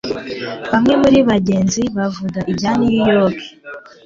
[0.71, 3.37] Bamwe muri bagenzi bavuga ibya New York